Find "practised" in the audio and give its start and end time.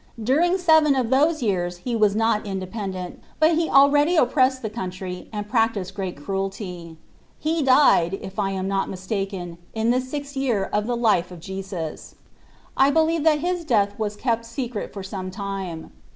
5.47-5.93